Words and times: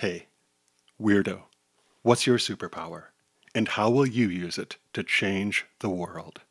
Hey, 0.00 0.26
weirdo, 1.00 1.44
what's 2.02 2.26
your 2.26 2.36
superpower? 2.36 3.04
And 3.54 3.66
how 3.66 3.88
will 3.88 4.04
you 4.06 4.28
use 4.28 4.58
it 4.58 4.76
to 4.92 5.02
change 5.02 5.64
the 5.78 5.88
world? 5.88 6.42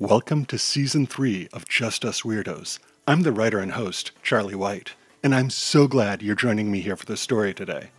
Welcome 0.00 0.44
to 0.46 0.58
Season 0.58 1.06
3 1.06 1.50
of 1.52 1.68
Just 1.68 2.04
Us 2.04 2.22
Weirdos. 2.22 2.80
I'm 3.06 3.22
the 3.22 3.30
writer 3.30 3.60
and 3.60 3.70
host, 3.70 4.10
Charlie 4.24 4.56
White, 4.56 4.94
and 5.22 5.36
I'm 5.36 5.50
so 5.50 5.86
glad 5.86 6.20
you're 6.20 6.34
joining 6.34 6.68
me 6.68 6.80
here 6.80 6.96
for 6.96 7.06
the 7.06 7.16
story 7.16 7.54
today. 7.54 7.90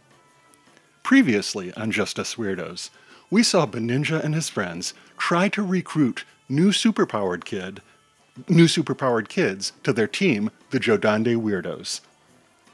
Previously 1.04 1.74
on 1.76 1.90
Just 1.90 2.20
Us 2.20 2.36
Weirdos, 2.36 2.90
we 3.30 3.44
saw 3.44 3.66
Baninja 3.66 4.22
and 4.22 4.36
his 4.36 4.50
friends 4.50 4.94
try 5.18 5.48
to 5.48 5.64
recruit 5.64 6.26
new 6.50 6.72
superpowered 6.72 7.46
kid, 7.46 7.82
new 8.50 8.66
superpowered 8.66 9.30
kids 9.30 9.72
to 9.84 9.94
their 9.94 10.06
team, 10.06 10.52
the 10.72 10.82
Jodande 10.82 11.38
Weirdos. 11.38 12.02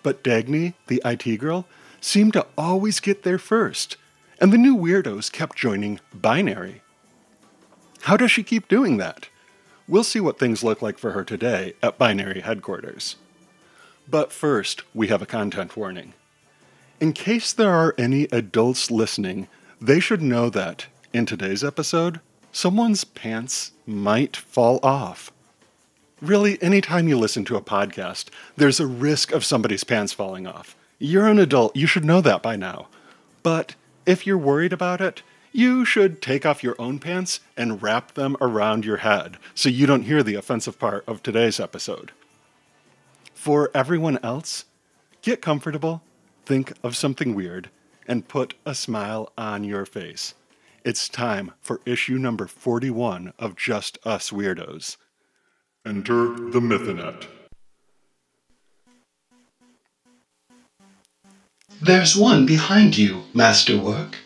But 0.08 0.24
Dagny, 0.24 0.74
the 0.88 1.02
IT 1.04 1.38
girl, 1.38 1.68
seemed 2.00 2.32
to 2.32 2.48
always 2.58 3.02
get 3.02 3.24
there 3.24 3.38
first, 3.38 3.98
and 4.40 4.54
the 4.54 4.58
new 4.58 4.74
weirdos 4.74 5.30
kept 5.30 5.58
joining 5.58 6.00
Binary. 6.14 6.82
How 8.04 8.16
does 8.16 8.32
she 8.32 8.42
keep 8.42 8.70
doing 8.70 8.96
that? 9.00 9.28
We'll 9.86 10.06
see 10.06 10.22
what 10.22 10.40
things 10.40 10.64
look 10.64 10.82
like 10.82 10.98
for 10.98 11.12
her 11.12 11.26
today 11.26 11.74
at 11.84 11.98
Binary 11.98 12.40
headquarters. 12.40 13.18
But 14.10 14.32
first, 14.32 14.84
we 14.96 15.10
have 15.10 15.22
a 15.22 15.26
content 15.26 15.76
warning. 15.76 16.14
In 17.02 17.12
case 17.12 17.52
there 17.52 17.74
are 17.74 17.94
any 17.98 18.30
adults 18.32 18.90
listening, 18.90 19.50
they 19.82 20.00
should 20.00 20.22
know 20.22 20.50
that, 20.50 20.86
in 21.12 21.26
today's 21.26 21.66
episode, 21.66 22.22
someone's 22.54 23.04
pants 23.04 23.74
might 23.86 24.38
fall 24.38 24.80
off. 24.82 25.34
Really, 26.22 26.60
anytime 26.64 27.08
you 27.08 27.16
listen 27.16 27.46
to 27.46 27.58
a 27.58 27.62
podcast, 27.62 28.30
there's 28.56 28.80
a 28.80 28.88
risk 28.88 29.32
of 29.32 29.46
somebody's 29.46 29.84
pants 29.84 30.14
falling 30.14 30.48
off. 30.48 30.76
You're 30.98 31.28
an 31.28 31.38
adult, 31.38 31.76
you 31.76 31.86
should 31.86 32.04
know 32.04 32.22
that 32.22 32.42
by 32.42 32.56
now. 32.56 32.88
But 33.44 33.76
if 34.08 34.26
you're 34.26 34.36
worried 34.36 34.74
about 34.74 35.00
it, 35.00 35.22
you 35.52 35.86
should 35.86 36.20
take 36.20 36.44
off 36.44 36.64
your 36.64 36.76
own 36.80 36.98
pants 36.98 37.42
and 37.56 37.84
wrap 37.84 38.16
them 38.16 38.36
around 38.42 38.84
your 38.84 38.98
head 38.98 39.38
so 39.54 39.70
you 39.70 39.86
don't 39.86 40.04
hear 40.04 40.24
the 40.24 40.34
offensive 40.34 40.80
part 40.80 41.04
of 41.08 41.22
today's 41.22 41.60
episode. 41.60 42.12
For 43.36 43.70
everyone 43.76 44.18
else, 44.24 44.66
get 45.22 45.40
comfortable, 45.40 46.02
think 46.48 46.74
of 46.82 46.98
something 46.98 47.36
weird, 47.36 47.70
and 48.08 48.28
put 48.28 48.56
a 48.66 48.74
smile 48.74 49.32
on 49.38 49.64
your 49.64 49.86
face. 49.86 50.34
It's 50.84 51.10
time 51.10 51.52
for 51.62 51.80
issue 51.86 52.18
number 52.18 52.48
41 52.48 53.34
of 53.38 53.56
Just 53.56 54.00
Us 54.04 54.32
Weirdos. 54.32 54.98
Enter 55.88 56.28
the 56.52 56.60
Mythonet. 56.60 57.28
There's 61.82 62.14
one 62.14 62.46
behind 62.46 62.98
you, 62.98 63.24
Masterwork. 63.34 64.18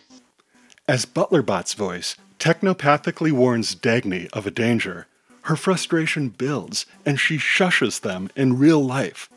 As 0.87 1.05
Butlerbot's 1.05 1.75
voice 1.75 2.15
technopathically 2.39 3.31
warns 3.31 3.75
Dagny 3.75 4.27
of 4.33 4.47
a 4.47 4.51
danger, 4.51 5.05
her 5.43 5.55
frustration 5.55 6.29
builds 6.29 6.87
and 7.05 7.19
she 7.19 7.37
shushes 7.37 8.01
them 8.01 8.31
in 8.35 8.57
real 8.57 8.83
life. 8.83 9.29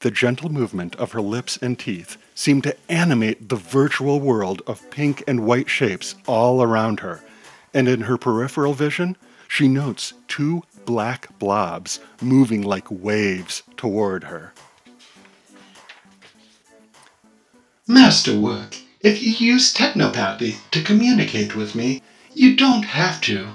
The 0.00 0.10
gentle 0.10 0.50
movement 0.50 0.94
of 0.96 1.12
her 1.12 1.22
lips 1.22 1.56
and 1.56 1.78
teeth 1.78 2.18
seem 2.34 2.60
to 2.62 2.76
animate 2.90 3.48
the 3.48 3.56
virtual 3.56 4.20
world 4.20 4.60
of 4.66 4.90
pink 4.90 5.24
and 5.26 5.46
white 5.46 5.70
shapes 5.70 6.16
all 6.26 6.62
around 6.62 7.00
her, 7.00 7.24
and 7.72 7.88
in 7.88 8.02
her 8.02 8.18
peripheral 8.18 8.74
vision, 8.74 9.16
she 9.48 9.68
notes 9.68 10.12
two 10.28 10.64
black 10.84 11.38
blobs 11.38 12.00
moving 12.20 12.62
like 12.62 12.86
waves 12.90 13.62
toward 13.76 14.24
her. 14.24 14.52
Masterwork, 17.86 18.76
if 19.00 19.22
you 19.22 19.32
use 19.32 19.74
technopathy 19.74 20.56
to 20.70 20.82
communicate 20.82 21.56
with 21.56 21.74
me, 21.74 22.02
you 22.34 22.56
don't 22.56 22.84
have 22.84 23.20
to. 23.22 23.48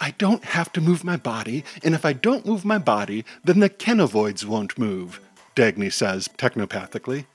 I 0.00 0.12
don't 0.12 0.44
have 0.44 0.72
to 0.74 0.80
move 0.80 1.02
my 1.02 1.16
body, 1.16 1.64
and 1.82 1.94
if 1.94 2.04
I 2.04 2.12
don't 2.12 2.46
move 2.46 2.64
my 2.64 2.78
body, 2.78 3.24
then 3.42 3.58
the 3.58 3.68
Kenovoids 3.68 4.44
won't 4.44 4.78
move, 4.78 5.20
Dagny 5.56 5.92
says 5.92 6.28
technopathically. 6.28 7.26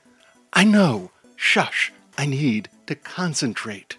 I 0.52 0.64
know. 0.64 1.10
Shush. 1.36 1.92
I 2.16 2.26
need 2.26 2.70
to 2.86 2.94
concentrate. 2.94 3.98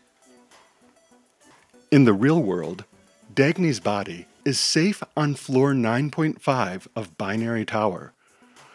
In 1.92 2.06
the 2.06 2.14
real 2.14 2.42
world, 2.42 2.86
Dagny's 3.34 3.80
body 3.80 4.26
is 4.46 4.60
safe 4.60 5.02
on 5.18 5.34
floor 5.34 5.74
9.5 5.74 6.88
of 6.96 7.18
Binary 7.18 7.66
Tower. 7.66 8.14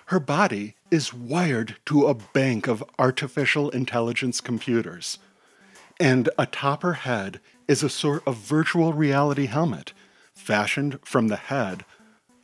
Her 0.07 0.19
body 0.19 0.75
is 0.91 1.15
wired 1.15 1.77
to 1.87 2.09
a 2.09 2.15
bank 2.15 2.67
of 2.67 2.83
artificial 2.99 3.71
intelligence 3.71 4.41
computers. 4.41 5.19
And 6.01 6.29
atop 6.37 6.83
her 6.83 6.95
head 6.95 7.41
is 7.69 7.85
a 7.85 7.89
sort 7.89 8.27
of 8.27 8.37
virtual 8.37 8.93
reality 8.93 9.47
helmet 9.47 9.93
fashioned 10.35 10.99
from 11.05 11.29
the 11.29 11.37
head 11.37 11.85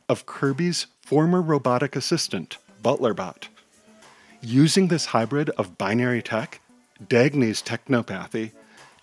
of 0.07 0.25
Kirby's 0.25 0.87
former 1.01 1.41
robotic 1.41 1.97
assistant, 1.97 2.57
Butlerbot. 2.81 3.49
Using 4.39 4.87
this 4.87 5.07
hybrid 5.07 5.49
of 5.51 5.77
binary 5.77 6.21
tech, 6.21 6.61
Dagny's 7.05 7.61
technopathy, 7.61 8.51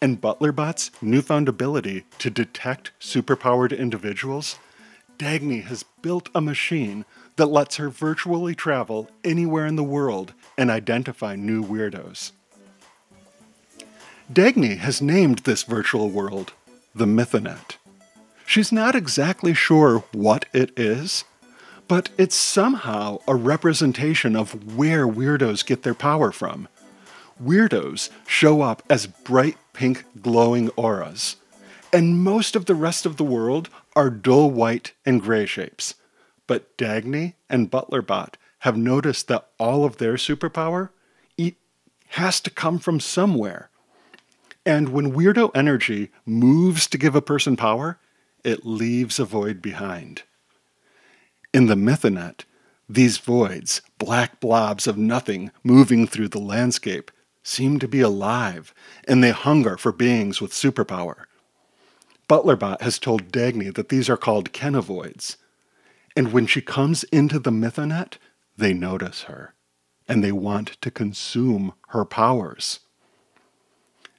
and 0.04 0.20
Butlerbot's 0.20 0.91
newfound 1.00 1.48
ability 1.48 2.04
to 2.19 2.28
detect 2.28 2.91
superpowered 3.00 3.75
individuals, 3.76 4.59
Dagny 5.16 5.65
has 5.65 5.87
built 6.03 6.28
a 6.34 6.42
machine 6.42 7.06
that 7.37 7.47
lets 7.47 7.76
her 7.76 7.88
virtually 7.88 8.54
travel 8.54 9.09
anywhere 9.25 9.65
in 9.65 9.76
the 9.76 9.82
world 9.82 10.34
and 10.59 10.70
identify 10.70 11.37
new 11.37 11.65
weirdos. 11.65 12.32
Dagny 14.31 14.76
has 14.76 15.00
named 15.00 15.38
this 15.38 15.62
virtual 15.62 16.10
world 16.10 16.53
the 16.94 17.06
Mythonet. 17.06 17.76
She's 18.44 18.71
not 18.71 18.94
exactly 18.94 19.54
sure 19.54 20.04
what 20.12 20.44
it 20.53 20.78
is, 20.78 21.25
but 21.88 22.10
it's 22.19 22.36
somehow 22.36 23.21
a 23.26 23.34
representation 23.34 24.36
of 24.36 24.76
where 24.76 25.09
weirdos 25.09 25.65
get 25.65 25.82
their 25.82 25.94
power 25.94 26.31
from. 26.31 26.69
Weirdos 27.44 28.09
show 28.27 28.62
up 28.62 28.82
as 28.88 29.06
bright 29.06 29.59
pink 29.75 30.05
glowing 30.22 30.71
auras, 30.71 31.37
and 31.93 32.22
most 32.25 32.56
of 32.56 32.66
the 32.66 32.75
rest 32.75 33.05
of 33.05 33.19
the 33.19 33.25
world 33.25 33.69
are 33.94 34.09
dull 34.09 34.50
white 34.50 34.93
and 35.05 35.21
gray 35.21 35.44
shapes. 35.44 35.94
But 36.47 36.77
Dagny 36.78 37.34
and 37.50 37.71
Butlerbot 37.71 38.34
have 38.60 38.77
noticed 38.77 39.28
that 39.28 39.49
all 39.59 39.84
of 39.84 39.99
their 39.99 40.15
superpower 40.15 40.88
it 41.37 41.56
has 42.09 42.41
to 42.41 42.50
come 42.50 42.78
from 42.78 42.99
somewhere. 42.99 43.69
And 44.65 44.88
when 44.88 45.12
weirdo 45.12 45.50
energy 45.54 46.10
moves 46.25 46.87
to 46.88 46.99
give 46.99 47.15
a 47.15 47.21
person 47.21 47.56
power, 47.56 47.99
it 48.43 48.65
leaves 48.65 49.19
a 49.19 49.25
void 49.27 49.60
behind. 49.60 50.22
In 51.53 51.66
the 51.66 51.75
Mythonet, 51.75 52.44
these 52.88 53.19
voids, 53.19 53.83
black 53.99 54.41
blobs 54.41 54.87
of 54.87 54.97
nothing 54.97 55.50
moving 55.62 56.06
through 56.06 56.28
the 56.28 56.41
landscape, 56.41 57.10
seem 57.44 57.78
to 57.78 57.87
be 57.87 58.00
alive, 58.00 58.75
and 59.06 59.22
they 59.22 59.31
hunger 59.31 59.77
for 59.77 59.93
beings 59.93 60.41
with 60.41 60.50
superpower. 60.50 61.27
Butlerbot 62.28 62.81
has 62.81 62.99
told 62.99 63.31
Dagny 63.31 63.72
that 63.75 63.91
these 63.91 64.09
are 64.09 64.16
called 64.16 64.53
Kenovoids, 64.53 65.37
and 66.16 66.33
when 66.33 66.47
she 66.47 66.60
comes 66.60 67.04
into 67.04 67.38
the 67.38 67.53
Mythonet, 67.53 68.15
they 68.56 68.72
notice 68.72 69.22
her, 69.25 69.54
and 70.09 70.25
they 70.25 70.33
want 70.33 70.81
to 70.81 70.91
consume 70.91 71.75
her 71.88 72.04
powers. 72.04 72.81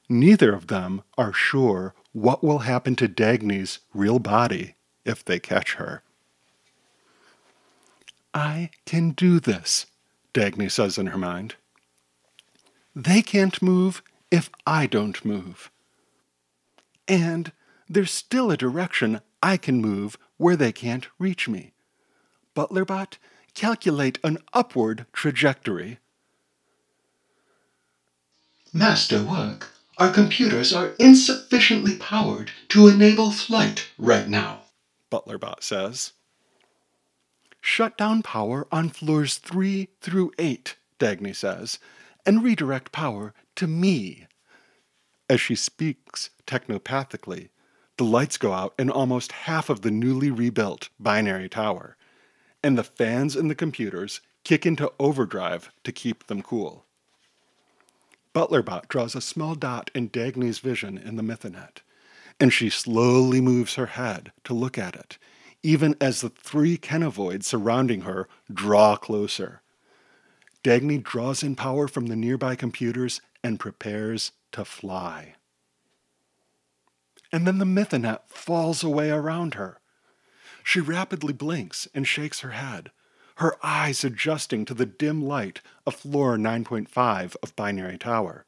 Neither 0.07 0.53
of 0.53 0.67
them 0.67 1.01
are 1.17 1.33
sure 1.33 1.95
what 2.13 2.43
will 2.43 2.59
happen 2.59 2.95
to 2.97 3.09
Dagny's 3.09 3.79
real 3.93 4.19
body 4.19 4.75
if 5.03 5.25
they 5.25 5.39
catch 5.39 5.73
her. 5.73 6.03
I 8.33 8.69
can 8.85 9.11
do 9.11 9.39
this, 9.39 9.87
Dagny 10.33 10.69
says 10.69 10.97
in 10.97 11.07
her 11.07 11.17
mind. 11.17 11.55
They 12.95 13.21
can't 13.21 13.61
move 13.61 14.01
if 14.31 14.49
I 14.65 14.87
don't 14.87 15.23
move. 15.25 15.69
And 17.07 17.51
there's 17.89 18.11
still 18.11 18.49
a 18.49 18.57
direction 18.57 19.21
I 19.43 19.57
can 19.57 19.81
move 19.81 20.17
where 20.37 20.55
they 20.55 20.71
can't 20.71 21.07
reach 21.19 21.47
me. 21.49 21.73
Butlerbot, 22.55 23.17
calculate 23.53 24.17
an 24.23 24.37
upward 24.53 25.05
trajectory. 25.11 25.99
Masterwork, 28.73 29.69
our 29.97 30.11
computers 30.11 30.73
are 30.73 30.93
insufficiently 30.97 31.97
powered 31.97 32.51
to 32.69 32.87
enable 32.87 33.31
flight 33.31 33.87
right 33.97 34.27
now, 34.27 34.61
Butlerbot 35.11 35.63
says. 35.63 36.13
Shut 37.61 37.97
down 37.97 38.21
power 38.21 38.67
on 38.71 38.89
floors 38.89 39.37
3 39.37 39.89
through 40.01 40.31
8, 40.37 40.75
Dagny 40.99 41.35
says, 41.35 41.79
and 42.25 42.43
redirect 42.43 42.91
power 42.91 43.33
to 43.55 43.67
me. 43.67 44.27
As 45.29 45.41
she 45.41 45.55
speaks 45.55 46.29
technopathically, 46.45 47.49
the 47.97 48.03
lights 48.03 48.37
go 48.37 48.51
out 48.51 48.73
in 48.77 48.89
almost 48.89 49.31
half 49.31 49.69
of 49.69 49.81
the 49.81 49.91
newly 49.91 50.29
rebuilt 50.29 50.89
binary 50.99 51.49
tower, 51.49 51.97
and 52.63 52.77
the 52.77 52.83
fans 52.83 53.35
in 53.35 53.47
the 53.47 53.55
computers 53.55 54.21
kick 54.43 54.65
into 54.65 54.91
overdrive 54.99 55.71
to 55.83 55.91
keep 55.91 56.27
them 56.27 56.41
cool. 56.41 56.85
Butlerbot 58.33 58.89
draws 58.89 59.15
a 59.15 59.21
small 59.21 59.55
dot 59.55 59.89
in 59.95 60.09
Dagny's 60.09 60.59
vision 60.59 60.97
in 60.97 61.15
the 61.15 61.23
Mythonet, 61.23 61.81
and 62.39 62.51
she 62.51 62.69
slowly 62.69 63.39
moves 63.39 63.75
her 63.75 63.85
head 63.85 64.33
to 64.43 64.53
look 64.53 64.77
at 64.77 64.95
it, 64.95 65.17
even 65.63 65.95
as 66.01 66.19
the 66.19 66.29
three 66.29 66.77
Kenovoids 66.77 67.45
surrounding 67.45 68.01
her 68.01 68.27
draw 68.53 68.97
closer. 68.97 69.61
Dagny 70.65 70.97
draws 70.97 71.43
in 71.43 71.55
power 71.55 71.87
from 71.87 72.07
the 72.07 72.15
nearby 72.15 72.55
computers 72.55 73.21
and 73.43 73.59
prepares 73.59 74.31
to 74.51 74.65
fly. 74.65 75.35
And 77.31 77.45
then 77.45 77.59
the 77.59 77.65
Mythonet 77.65 78.21
falls 78.29 78.83
away 78.83 79.11
around 79.11 79.53
her. 79.53 79.77
She 80.63 80.79
rapidly 80.79 81.33
blinks 81.33 81.87
and 81.93 82.07
shakes 82.07 82.39
her 82.39 82.49
head, 82.49 82.89
her 83.35 83.55
eyes 83.61 84.03
adjusting 84.03 84.65
to 84.65 84.73
the 84.73 84.87
dim 84.87 85.23
light 85.23 85.61
of 85.85 85.93
floor 85.93 86.35
9.5 86.35 87.35
of 87.43 87.55
Binary 87.55 87.99
Tower. 87.99 88.47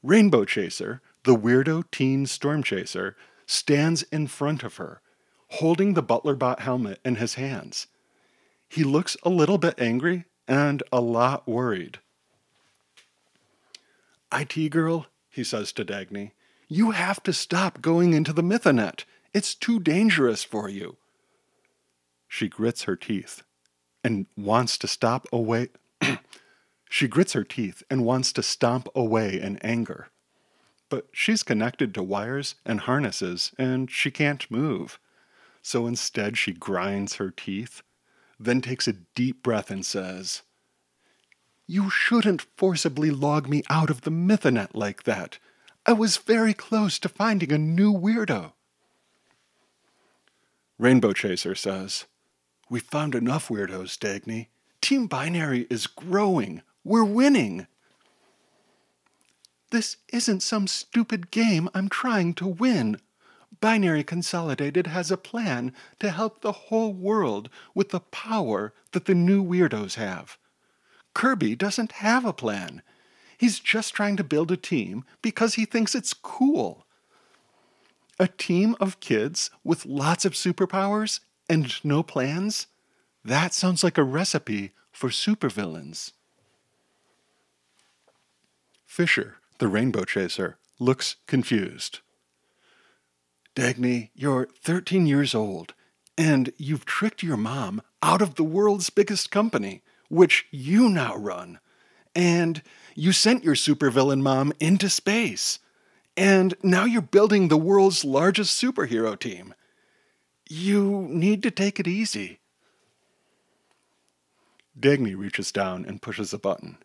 Rainbow 0.00 0.44
Chaser, 0.44 1.00
the 1.24 1.34
weirdo 1.34 1.90
teen 1.90 2.24
storm 2.24 2.62
chaser, 2.62 3.16
stands 3.46 4.04
in 4.12 4.28
front 4.28 4.62
of 4.62 4.76
her, 4.76 5.00
holding 5.48 5.94
the 5.94 6.04
Butlerbot 6.04 6.60
helmet 6.60 7.00
in 7.04 7.16
his 7.16 7.34
hands. 7.34 7.88
He 8.68 8.84
looks 8.84 9.16
a 9.24 9.28
little 9.28 9.58
bit 9.58 9.74
angry 9.80 10.26
and 10.46 10.82
a 10.92 11.00
lot 11.00 11.48
worried. 11.48 11.98
IT 14.32 14.70
girl, 14.70 15.06
he 15.30 15.44
says 15.44 15.72
to 15.72 15.84
Dagny, 15.84 16.32
you 16.68 16.92
have 16.92 17.22
to 17.22 17.32
stop 17.32 17.80
going 17.80 18.14
into 18.14 18.32
the 18.32 18.42
Mythonet. 18.42 19.04
It's 19.32 19.54
too 19.54 19.78
dangerous 19.78 20.42
for 20.42 20.68
you. 20.68 20.96
She 22.26 22.48
grits 22.48 22.84
her 22.84 22.96
teeth 22.96 23.42
and 24.02 24.26
wants 24.36 24.76
to 24.78 24.88
stop 24.88 25.26
away. 25.32 25.68
she 26.90 27.06
grits 27.06 27.32
her 27.34 27.44
teeth 27.44 27.82
and 27.90 28.04
wants 28.04 28.32
to 28.32 28.42
stomp 28.42 28.88
away 28.94 29.40
in 29.40 29.58
anger. 29.58 30.08
But 30.88 31.08
she's 31.12 31.42
connected 31.42 31.94
to 31.94 32.02
wires 32.02 32.56
and 32.64 32.80
harnesses 32.80 33.52
and 33.58 33.90
she 33.90 34.10
can't 34.10 34.50
move. 34.50 34.98
So 35.62 35.86
instead, 35.86 36.36
she 36.36 36.52
grinds 36.52 37.16
her 37.16 37.30
teeth 37.30 37.82
then 38.38 38.60
takes 38.60 38.88
a 38.88 38.92
deep 39.14 39.42
breath 39.42 39.70
and 39.70 39.84
says, 39.84 40.42
You 41.66 41.90
shouldn't 41.90 42.46
forcibly 42.56 43.10
log 43.10 43.48
me 43.48 43.62
out 43.70 43.90
of 43.90 44.02
the 44.02 44.10
Mythonet 44.10 44.74
like 44.74 45.04
that. 45.04 45.38
I 45.86 45.92
was 45.92 46.16
very 46.16 46.54
close 46.54 46.98
to 47.00 47.08
finding 47.08 47.52
a 47.52 47.58
new 47.58 47.92
weirdo. 47.92 48.52
Rainbow 50.78 51.12
Chaser 51.12 51.54
says, 51.54 52.06
We 52.68 52.80
found 52.80 53.14
enough 53.14 53.48
weirdos, 53.48 53.98
Dagny. 53.98 54.48
Team 54.80 55.06
Binary 55.06 55.66
is 55.70 55.86
growing. 55.86 56.62
We're 56.82 57.04
winning. 57.04 57.66
This 59.70 59.96
isn't 60.12 60.42
some 60.42 60.66
stupid 60.66 61.30
game 61.30 61.68
I'm 61.74 61.88
trying 61.88 62.34
to 62.34 62.46
win, 62.46 63.00
Binary 63.60 64.04
Consolidated 64.04 64.88
has 64.88 65.10
a 65.10 65.16
plan 65.16 65.72
to 66.00 66.10
help 66.10 66.40
the 66.40 66.52
whole 66.52 66.92
world 66.92 67.48
with 67.74 67.90
the 67.90 68.00
power 68.00 68.72
that 68.92 69.04
the 69.04 69.14
new 69.14 69.44
weirdos 69.44 69.94
have. 69.94 70.38
Kirby 71.14 71.54
doesn't 71.54 71.92
have 71.92 72.24
a 72.24 72.32
plan. 72.32 72.82
He's 73.38 73.60
just 73.60 73.94
trying 73.94 74.16
to 74.16 74.24
build 74.24 74.50
a 74.50 74.56
team 74.56 75.04
because 75.22 75.54
he 75.54 75.64
thinks 75.64 75.94
it's 75.94 76.14
cool. 76.14 76.86
A 78.18 78.28
team 78.28 78.76
of 78.80 79.00
kids 79.00 79.50
with 79.62 79.86
lots 79.86 80.24
of 80.24 80.32
superpowers 80.32 81.20
and 81.48 81.72
no 81.84 82.02
plans? 82.02 82.66
That 83.24 83.54
sounds 83.54 83.82
like 83.82 83.98
a 83.98 84.04
recipe 84.04 84.72
for 84.92 85.08
supervillains. 85.08 86.12
Fisher, 88.86 89.38
the 89.58 89.68
rainbow 89.68 90.04
chaser, 90.04 90.56
looks 90.78 91.16
confused. 91.26 92.00
Dagny, 93.54 94.10
you're 94.14 94.48
13 94.62 95.06
years 95.06 95.32
old, 95.34 95.74
and 96.18 96.52
you've 96.56 96.84
tricked 96.84 97.22
your 97.22 97.36
mom 97.36 97.82
out 98.02 98.20
of 98.20 98.34
the 98.34 98.44
world's 98.44 98.90
biggest 98.90 99.30
company, 99.30 99.82
which 100.08 100.46
you 100.50 100.88
now 100.88 101.16
run. 101.16 101.60
And 102.16 102.62
you 102.96 103.12
sent 103.12 103.44
your 103.44 103.54
supervillain 103.54 104.22
mom 104.22 104.52
into 104.58 104.88
space. 104.88 105.60
And 106.16 106.54
now 106.62 106.84
you're 106.84 107.02
building 107.02 107.48
the 107.48 107.56
world's 107.56 108.04
largest 108.04 108.60
superhero 108.60 109.18
team. 109.18 109.54
You 110.48 111.06
need 111.08 111.42
to 111.44 111.50
take 111.50 111.78
it 111.78 111.88
easy. 111.88 112.40
Dagny 114.78 115.16
reaches 115.16 115.52
down 115.52 115.84
and 115.84 116.02
pushes 116.02 116.32
a 116.32 116.38
button. 116.38 116.78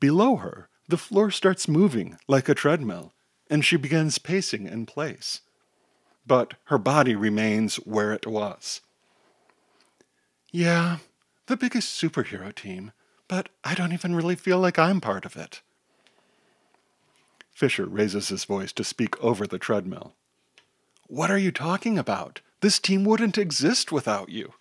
Below 0.00 0.36
her, 0.36 0.68
the 0.86 0.98
floor 0.98 1.30
starts 1.30 1.66
moving 1.66 2.18
like 2.28 2.48
a 2.50 2.54
treadmill, 2.54 3.14
and 3.48 3.64
she 3.64 3.76
begins 3.76 4.18
pacing 4.18 4.66
in 4.66 4.84
place 4.84 5.40
but 6.26 6.54
her 6.64 6.78
body 6.78 7.14
remains 7.14 7.76
where 7.76 8.12
it 8.12 8.26
was. 8.26 8.80
Yeah, 10.50 10.98
the 11.46 11.56
biggest 11.56 12.00
superhero 12.00 12.54
team, 12.54 12.92
but 13.28 13.48
I 13.64 13.74
don't 13.74 13.92
even 13.92 14.14
really 14.14 14.36
feel 14.36 14.58
like 14.58 14.78
I'm 14.78 15.00
part 15.00 15.24
of 15.24 15.36
it. 15.36 15.60
Fisher 17.52 17.86
raises 17.86 18.28
his 18.28 18.44
voice 18.44 18.72
to 18.72 18.84
speak 18.84 19.22
over 19.22 19.46
the 19.46 19.58
treadmill. 19.58 20.14
What 21.06 21.30
are 21.30 21.38
you 21.38 21.52
talking 21.52 21.98
about? 21.98 22.40
This 22.60 22.78
team 22.78 23.04
wouldn't 23.04 23.38
exist 23.38 23.92
without 23.92 24.30
you. 24.30 24.54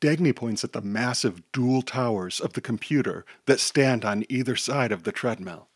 Dagny 0.00 0.34
points 0.34 0.62
at 0.64 0.72
the 0.72 0.80
massive 0.80 1.42
dual 1.52 1.82
towers 1.82 2.40
of 2.40 2.52
the 2.52 2.60
computer 2.60 3.24
that 3.46 3.60
stand 3.60 4.04
on 4.04 4.24
either 4.28 4.56
side 4.56 4.92
of 4.92 5.04
the 5.04 5.12
treadmill. 5.12 5.69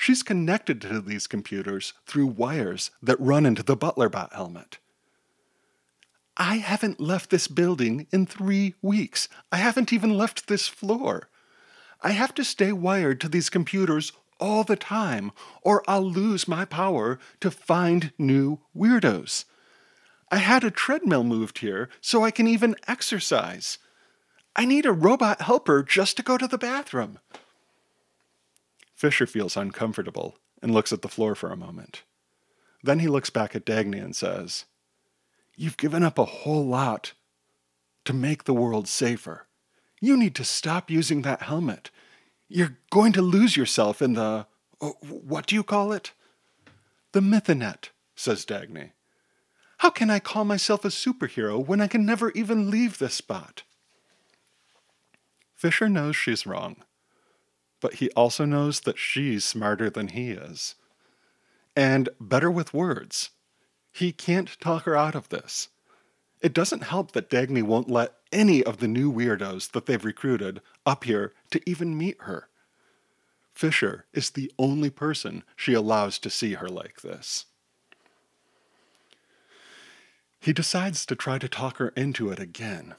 She's 0.00 0.22
connected 0.22 0.80
to 0.82 1.00
these 1.00 1.26
computers 1.26 1.92
through 2.06 2.28
wires 2.28 2.92
that 3.02 3.18
run 3.20 3.44
into 3.44 3.64
the 3.64 3.76
Butlerbot 3.76 4.32
helmet. 4.32 4.78
I 6.36 6.58
haven't 6.58 7.00
left 7.00 7.30
this 7.30 7.48
building 7.48 8.06
in 8.12 8.24
three 8.24 8.76
weeks. 8.80 9.28
I 9.50 9.56
haven't 9.56 9.92
even 9.92 10.16
left 10.16 10.46
this 10.46 10.68
floor. 10.68 11.28
I 12.00 12.12
have 12.12 12.32
to 12.36 12.44
stay 12.44 12.70
wired 12.70 13.20
to 13.22 13.28
these 13.28 13.50
computers 13.50 14.12
all 14.38 14.62
the 14.62 14.76
time, 14.76 15.32
or 15.62 15.82
I'll 15.88 16.08
lose 16.08 16.46
my 16.46 16.64
power 16.64 17.18
to 17.40 17.50
find 17.50 18.12
new 18.16 18.60
weirdos. 18.76 19.46
I 20.30 20.36
had 20.36 20.62
a 20.62 20.70
treadmill 20.70 21.24
moved 21.24 21.58
here 21.58 21.90
so 22.00 22.22
I 22.22 22.30
can 22.30 22.46
even 22.46 22.76
exercise. 22.86 23.78
I 24.54 24.64
need 24.64 24.86
a 24.86 24.92
robot 24.92 25.42
helper 25.42 25.82
just 25.82 26.16
to 26.18 26.22
go 26.22 26.38
to 26.38 26.46
the 26.46 26.56
bathroom. 26.56 27.18
Fisher 28.98 29.28
feels 29.28 29.56
uncomfortable 29.56 30.38
and 30.60 30.74
looks 30.74 30.92
at 30.92 31.02
the 31.02 31.08
floor 31.08 31.36
for 31.36 31.52
a 31.52 31.56
moment. 31.56 32.02
Then 32.82 32.98
he 32.98 33.06
looks 33.06 33.30
back 33.30 33.54
at 33.54 33.64
Dagny 33.64 34.02
and 34.02 34.14
says, 34.14 34.64
You've 35.54 35.76
given 35.76 36.02
up 36.02 36.18
a 36.18 36.24
whole 36.24 36.66
lot 36.66 37.12
to 38.04 38.12
make 38.12 38.42
the 38.42 38.54
world 38.54 38.88
safer. 38.88 39.46
You 40.00 40.16
need 40.16 40.34
to 40.34 40.44
stop 40.44 40.90
using 40.90 41.22
that 41.22 41.42
helmet. 41.42 41.92
You're 42.48 42.78
going 42.90 43.12
to 43.12 43.22
lose 43.22 43.56
yourself 43.56 44.02
in 44.02 44.14
the. 44.14 44.48
Uh, 44.80 44.90
what 45.00 45.46
do 45.46 45.54
you 45.54 45.62
call 45.62 45.92
it? 45.92 46.12
The 47.12 47.20
Mythonet, 47.20 47.90
says 48.16 48.44
Dagny. 48.44 48.90
How 49.78 49.90
can 49.90 50.10
I 50.10 50.18
call 50.18 50.44
myself 50.44 50.84
a 50.84 50.88
superhero 50.88 51.64
when 51.64 51.80
I 51.80 51.86
can 51.86 52.04
never 52.04 52.32
even 52.32 52.68
leave 52.68 52.98
this 52.98 53.14
spot? 53.14 53.62
Fisher 55.54 55.88
knows 55.88 56.16
she's 56.16 56.46
wrong 56.46 56.82
but 57.80 57.94
he 57.94 58.10
also 58.10 58.44
knows 58.44 58.80
that 58.80 58.98
she's 58.98 59.44
smarter 59.44 59.88
than 59.90 60.08
he 60.08 60.30
is. 60.30 60.74
And 61.76 62.08
better 62.20 62.50
with 62.50 62.74
words. 62.74 63.30
He 63.92 64.12
can't 64.12 64.58
talk 64.60 64.84
her 64.84 64.96
out 64.96 65.14
of 65.14 65.28
this. 65.28 65.68
It 66.40 66.52
doesn't 66.52 66.84
help 66.84 67.12
that 67.12 67.30
Dagny 67.30 67.62
won't 67.62 67.90
let 67.90 68.14
any 68.32 68.62
of 68.62 68.78
the 68.78 68.88
new 68.88 69.12
weirdos 69.12 69.72
that 69.72 69.86
they've 69.86 70.04
recruited 70.04 70.60
up 70.86 71.04
here 71.04 71.32
to 71.50 71.60
even 71.68 71.98
meet 71.98 72.16
her. 72.20 72.48
Fisher 73.52 74.06
is 74.12 74.30
the 74.30 74.52
only 74.58 74.90
person 74.90 75.42
she 75.56 75.72
allows 75.72 76.18
to 76.20 76.30
see 76.30 76.54
her 76.54 76.68
like 76.68 77.00
this. 77.00 77.46
He 80.40 80.52
decides 80.52 81.04
to 81.06 81.16
try 81.16 81.38
to 81.38 81.48
talk 81.48 81.78
her 81.78 81.88
into 81.96 82.30
it 82.30 82.38
again. 82.38 82.94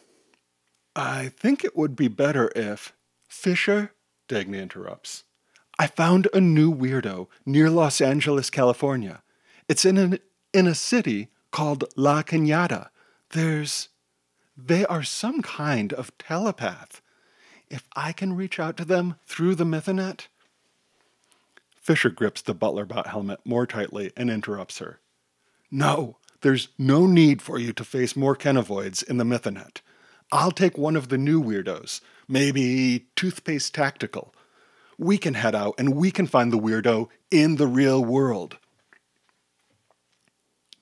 I 0.96 1.30
think 1.30 1.64
it 1.64 1.78
would 1.78 1.96
be 1.96 2.10
better 2.10 2.52
if. 2.56 2.92
Fisher, 3.30 3.94
Dagny 4.30 4.62
interrupts. 4.62 5.26
I 5.78 5.88
found 5.88 6.28
a 6.34 6.40
new 6.40 6.74
weirdo 6.74 7.28
near 7.46 7.70
Los 7.70 8.00
Angeles, 8.00 8.50
California. 8.50 9.24
It's 9.68 9.86
in, 9.86 9.98
an, 9.98 10.20
in 10.54 10.68
a 10.68 10.76
city 10.76 11.30
called 11.52 11.86
La 11.96 12.22
Cañada. 12.24 12.90
There's. 13.32 13.90
They 14.58 14.86
are 14.86 15.04
some 15.04 15.42
kind 15.42 15.94
of 15.94 16.18
telepath. 16.18 17.02
If 17.70 17.88
I 17.96 18.12
can 18.12 18.36
reach 18.36 18.60
out 18.60 18.76
to 18.78 18.86
them 18.86 19.16
through 19.26 19.56
the 19.56 19.64
Mythonet. 19.64 20.28
Fisher 21.82 22.10
grips 22.10 22.42
the 22.42 22.56
Butlerbot 22.56 23.08
helmet 23.08 23.40
more 23.46 23.66
tightly 23.66 24.12
and 24.18 24.30
interrupts 24.30 24.80
her. 24.80 25.00
No, 25.72 26.18
there's 26.42 26.70
no 26.78 27.06
need 27.06 27.42
for 27.42 27.58
you 27.58 27.74
to 27.74 27.84
face 27.84 28.16
more 28.16 28.36
Kenovoids 28.36 29.04
in 29.04 29.18
the 29.18 29.24
Mythonet. 29.24 29.82
I'll 30.32 30.52
take 30.52 30.78
one 30.78 30.96
of 30.96 31.10
the 31.10 31.18
new 31.18 31.42
weirdos, 31.42 32.02
maybe 32.30 33.08
Toothpaste 33.16 33.74
Tactical. 33.74 34.34
We 34.98 35.18
can 35.18 35.34
head 35.34 35.56
out 35.56 35.76
and 35.78 35.96
we 35.96 36.12
can 36.12 36.28
find 36.28 36.54
the 36.54 36.60
weirdo 36.60 37.10
in 37.32 37.56
the 37.56 37.68
real 37.68 38.04
world. 38.04 38.58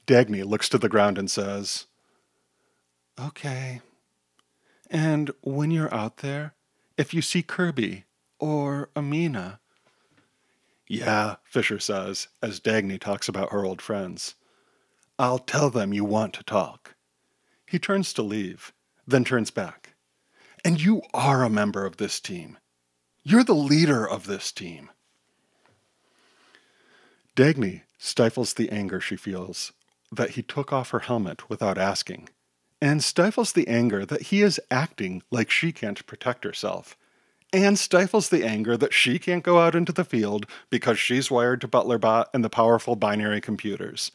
Dagny 0.06 0.46
looks 0.46 0.70
to 0.70 0.78
the 0.78 0.90
ground 0.90 1.18
and 1.18 1.32
says, 1.32 1.86
Okay. 3.20 3.82
And 4.90 5.32
when 5.42 5.72
you're 5.72 5.94
out 5.94 6.18
there, 6.18 6.54
if 6.98 7.14
you 7.14 7.22
see 7.22 7.42
Kirby 7.42 8.06
or 8.40 8.90
Amina. 8.96 9.60
Yeah, 10.88 11.36
Fisher 11.44 11.80
says, 11.80 12.28
as 12.42 12.60
Dagny 12.60 13.00
talks 13.00 13.28
about 13.28 13.52
her 13.52 13.66
old 13.66 13.82
friends. 13.82 14.36
I'll 15.20 15.40
tell 15.40 15.70
them 15.70 15.94
you 15.94 16.06
want 16.06 16.34
to 16.36 16.44
talk. 16.44 16.96
He 17.66 17.80
turns 17.80 18.14
to 18.14 18.22
leave, 18.22 18.72
then 19.06 19.26
turns 19.26 19.52
back. 19.52 19.87
And 20.66 20.82
you 20.82 21.02
are 21.14 21.44
a 21.44 21.50
member 21.50 21.86
of 21.86 21.98
this 21.98 22.20
team. 22.20 22.58
You're 23.24 23.44
the 23.44 23.54
leader 23.54 24.08
of 24.08 24.26
this 24.26 24.52
team. 24.52 24.90
Dagny 27.36 27.82
stifles 27.98 28.54
the 28.54 28.70
anger 28.72 29.00
she 29.00 29.16
feels 29.16 29.74
that 30.12 30.32
he 30.32 30.42
took 30.42 30.72
off 30.72 30.92
her 30.92 31.00
helmet 31.00 31.50
without 31.50 31.78
asking, 31.78 32.30
and 32.82 33.04
stifles 33.04 33.52
the 33.54 33.68
anger 33.68 34.06
that 34.06 34.24
he 34.24 34.42
is 34.42 34.60
acting 34.72 35.22
like 35.30 35.52
she 35.52 35.72
can't 35.72 36.06
protect 36.06 36.44
herself, 36.44 36.96
and 37.54 37.78
stifles 37.78 38.30
the 38.30 38.44
anger 38.46 38.78
that 38.78 38.94
she 38.94 39.20
can't 39.20 39.44
go 39.44 39.60
out 39.60 39.76
into 39.76 39.92
the 39.92 40.06
field 40.06 40.46
because 40.70 40.98
she's 40.98 41.32
wired 41.32 41.62
to 41.62 41.68
ButlerBot 41.68 42.26
and 42.34 42.44
the 42.44 42.50
powerful 42.50 42.96
binary 42.96 43.42
computers. 43.42 44.12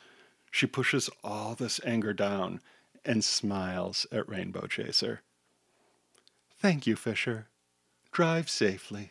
She 0.50 0.66
pushes 0.66 1.08
all 1.22 1.54
this 1.54 1.80
anger 1.84 2.12
down 2.12 2.61
and 3.04 3.25
smiles 3.25 4.06
at 4.12 4.28
Rainbow 4.28 4.66
Chaser. 4.66 5.20
Thank 6.62 6.87
you, 6.87 6.95
Fisher. 6.95 7.49
Drive 8.12 8.49
safely. 8.49 9.11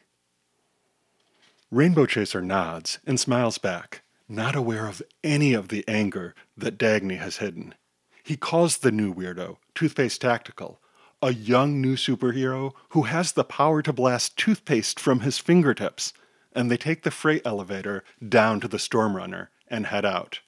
Rainbow 1.70 2.06
Chaser 2.06 2.42
nods 2.42 3.00
and 3.06 3.20
smiles 3.20 3.58
back, 3.58 4.04
not 4.30 4.56
aware 4.56 4.88
of 4.88 5.02
any 5.22 5.54
of 5.54 5.68
the 5.68 5.84
anger 5.86 6.34
that 6.56 6.78
Dagny 6.78 7.18
has 7.18 7.38
hidden. 7.38 7.76
He 8.24 8.38
calls 8.38 8.78
the 8.78 8.92
new 8.92 9.14
weirdo 9.14 9.58
Toothpaste 9.76 10.22
Tactical, 10.22 10.80
a 11.22 11.34
young 11.34 11.82
new 11.82 11.98
superhero 11.98 12.72
who 12.92 13.02
has 13.02 13.34
the 13.34 13.44
power 13.44 13.82
to 13.82 13.92
blast 13.92 14.38
toothpaste 14.38 14.98
from 14.98 15.20
his 15.20 15.38
fingertips, 15.38 16.14
and 16.54 16.72
they 16.72 16.78
take 16.78 17.04
the 17.04 17.12
freight 17.12 17.42
elevator 17.44 18.06
down 18.26 18.62
to 18.62 18.70
the 18.70 18.78
Stormrunner 18.78 19.50
and 19.68 19.88
head 19.88 20.06
out. 20.06 20.40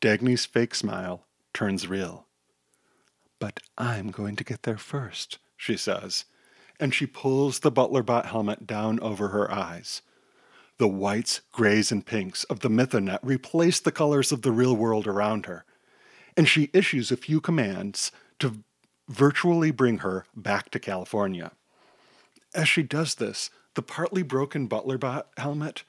Dagny's 0.00 0.46
fake 0.46 0.74
smile 0.74 1.26
turns 1.54 1.86
real. 1.86 2.25
But 3.38 3.60
I'm 3.76 4.10
going 4.10 4.36
to 4.36 4.44
get 4.44 4.62
there 4.62 4.78
first, 4.78 5.38
she 5.56 5.76
says, 5.76 6.24
and 6.80 6.94
she 6.94 7.06
pulls 7.06 7.60
the 7.60 7.72
ButlerBot 7.72 8.26
helmet 8.26 8.66
down 8.66 9.00
over 9.00 9.28
her 9.28 9.50
eyes. 9.50 10.02
The 10.78 10.88
whites, 10.88 11.40
grays, 11.52 11.90
and 11.90 12.04
pinks 12.04 12.44
of 12.44 12.60
the 12.60 12.68
Mythonet 12.68 13.20
replace 13.22 13.80
the 13.80 13.92
colors 13.92 14.32
of 14.32 14.42
the 14.42 14.52
real 14.52 14.76
world 14.76 15.06
around 15.06 15.46
her, 15.46 15.64
and 16.36 16.48
she 16.48 16.70
issues 16.72 17.10
a 17.10 17.16
few 17.16 17.40
commands 17.40 18.12
to 18.38 18.62
virtually 19.08 19.70
bring 19.70 19.98
her 19.98 20.26
back 20.34 20.70
to 20.70 20.78
California. 20.78 21.52
As 22.54 22.68
she 22.68 22.82
does 22.82 23.14
this, 23.16 23.50
the 23.74 23.82
partly 23.82 24.22
broken 24.22 24.68
ButlerBot 24.68 25.24
helmet 25.36 25.84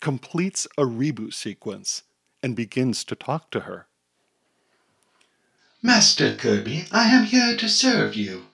completes 0.00 0.66
a 0.76 0.82
reboot 0.82 1.34
sequence 1.34 2.02
and 2.42 2.56
begins 2.56 3.04
to 3.04 3.14
talk 3.14 3.50
to 3.50 3.60
her. 3.60 3.86
Master 5.80 6.34
Kirby, 6.34 6.86
I 6.90 7.04
am 7.04 7.26
here 7.26 7.56
to 7.56 7.68
serve 7.68 8.16
you. 8.16 8.46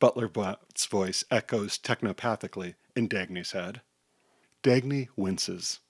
ButlerBot's 0.00 0.86
voice 0.86 1.24
echoes 1.28 1.76
technopathically 1.76 2.74
in 2.94 3.08
Dagny's 3.08 3.50
head. 3.50 3.80
Dagny 4.62 5.08
winces. 5.16 5.80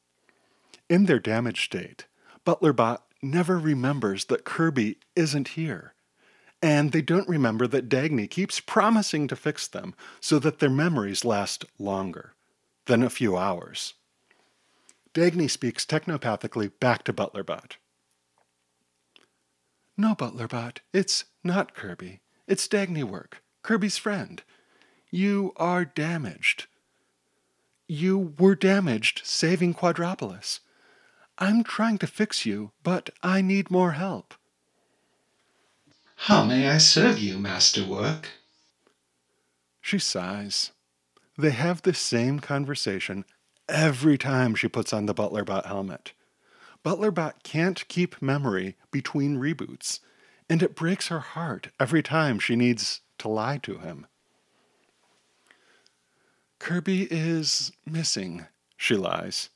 In 0.89 1.05
their 1.05 1.19
damaged 1.19 1.65
state, 1.65 2.07
ButlerBot 2.47 3.01
never 3.21 3.59
remembers 3.59 4.25
that 4.27 4.47
Kirby 4.47 4.97
isn't 5.15 5.49
here. 5.49 5.93
And 6.63 6.93
they 6.93 7.03
don't 7.03 7.29
remember 7.29 7.67
that 7.67 7.91
Dagny 7.91 8.29
keeps 8.29 8.59
promising 8.59 9.29
to 9.29 9.37
fix 9.37 9.69
them 9.69 9.95
so 10.21 10.39
that 10.39 10.59
their 10.59 10.71
memories 10.71 11.23
last 11.23 11.67
longer 11.79 12.33
than 12.87 13.03
a 13.03 13.11
few 13.11 13.37
hours. 13.37 13.93
Dagny 15.13 15.51
speaks 15.51 15.85
technopathically 15.85 16.73
back 16.81 17.05
to 17.05 17.13
ButlerBot. 17.13 17.73
No, 20.01 20.15
ButlerBot, 20.15 20.79
it's 20.93 21.25
not 21.43 21.75
Kirby. 21.75 22.21
It's 22.47 22.69
Dagny 22.69 23.03
work, 23.03 23.43
Kirby's 23.63 23.99
friend. 23.99 24.41
You 25.11 25.53
are 25.57 25.85
damaged. 25.85 26.69
You 27.89 28.35
were 28.39 28.55
damaged 28.55 29.23
saving 29.25 29.75
Quadropolis. 29.75 30.61
I'm 31.37 31.65
trying 31.65 31.99
to 31.99 32.07
fix 32.07 32.47
you, 32.47 32.71
but 32.85 33.11
I 33.25 33.41
need 33.41 33.73
more 33.73 33.93
help. 33.93 34.35
How 36.15 36.45
may 36.45 36.69
I 36.69 36.79
serve 36.79 37.19
you, 37.19 37.37
Masterwork? 37.39 38.29
She 39.81 39.99
sighs. 39.99 40.71
They 41.37 41.51
have 41.51 41.83
the 41.83 41.95
same 41.95 42.39
conversation 42.39 43.25
every 43.69 44.17
time 44.17 44.55
she 44.55 44.69
puts 44.69 44.93
on 44.93 45.07
the 45.07 45.15
ButlerBot 45.15 45.67
helmet. 45.67 46.13
ButlerBot 46.85 47.43
can't 47.43 47.87
keep 47.89 48.23
memory 48.23 48.77
between 48.91 49.37
reboots, 49.37 50.01
and 50.49 50.63
it 50.63 50.77
breaks 50.77 51.09
her 51.09 51.21
heart 51.21 51.69
every 51.79 52.03
time 52.03 52.39
she 52.39 52.57
needs 52.57 53.01
to 53.19 53.29
lie 53.29 53.59
to 53.59 53.79
him. 53.79 54.07
Kirby 56.59 57.09
is 57.11 57.73
missing, 57.87 58.47
she 58.77 58.95
lies. 58.95 59.51